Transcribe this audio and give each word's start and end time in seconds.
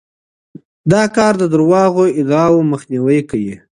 دا 0.91 1.03
کار 1.15 1.33
د 1.41 1.43
دروغو 1.53 2.03
ادعاوو 2.19 2.67
مخنیوی 2.71 3.19
کوي. 3.29 3.55